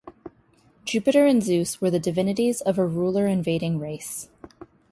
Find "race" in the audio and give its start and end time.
3.77-4.29